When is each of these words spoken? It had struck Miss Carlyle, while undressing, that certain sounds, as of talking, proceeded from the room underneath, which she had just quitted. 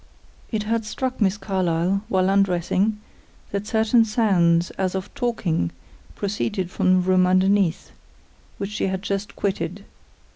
It 0.51 0.63
had 0.63 0.83
struck 0.83 1.21
Miss 1.21 1.37
Carlyle, 1.37 2.01
while 2.09 2.27
undressing, 2.31 2.99
that 3.51 3.67
certain 3.67 4.03
sounds, 4.03 4.71
as 4.71 4.95
of 4.95 5.13
talking, 5.13 5.69
proceeded 6.15 6.71
from 6.71 6.93
the 6.95 6.99
room 7.07 7.27
underneath, 7.27 7.91
which 8.57 8.71
she 8.71 8.87
had 8.87 9.03
just 9.03 9.35
quitted. 9.35 9.85